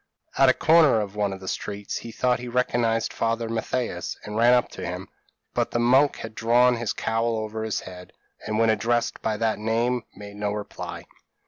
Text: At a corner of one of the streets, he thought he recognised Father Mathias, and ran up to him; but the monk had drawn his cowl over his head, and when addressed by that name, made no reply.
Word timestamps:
At 0.35 0.49
a 0.49 0.55
corner 0.55 0.99
of 0.99 1.15
one 1.15 1.31
of 1.31 1.41
the 1.41 1.47
streets, 1.47 1.97
he 1.97 2.11
thought 2.11 2.39
he 2.39 2.47
recognised 2.47 3.13
Father 3.13 3.47
Mathias, 3.47 4.17
and 4.23 4.35
ran 4.35 4.55
up 4.55 4.67
to 4.69 4.83
him; 4.83 5.09
but 5.53 5.69
the 5.69 5.77
monk 5.79 6.15
had 6.15 6.33
drawn 6.33 6.77
his 6.77 6.91
cowl 6.91 7.35
over 7.37 7.63
his 7.63 7.81
head, 7.81 8.11
and 8.47 8.57
when 8.57 8.71
addressed 8.71 9.21
by 9.21 9.37
that 9.37 9.59
name, 9.59 10.01
made 10.15 10.37
no 10.37 10.53
reply. 10.53 11.05